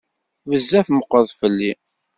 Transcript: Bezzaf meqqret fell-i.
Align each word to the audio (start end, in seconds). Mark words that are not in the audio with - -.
Bezzaf 0.49 0.87
meqqret 0.91 1.31
fell-i. 1.39 1.71